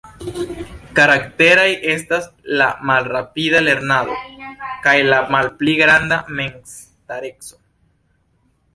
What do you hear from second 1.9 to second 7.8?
estas la malrapida lernado, kaj la malpli granda memstareco.